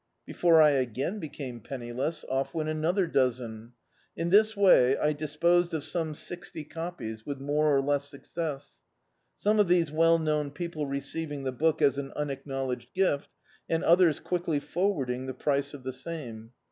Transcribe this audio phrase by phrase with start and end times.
[0.25, 3.73] Before Z again became penniless, off went another dozen.
[4.17, 8.81] In this way I disposed of swnc sixty copies, with more or less success;
[9.37, 13.29] some of these well known people receiving the book as an unacknowledged gift,
[13.69, 16.53] and others quickly for warding the price of the same.